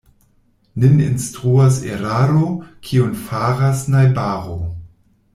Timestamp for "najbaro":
3.97-4.57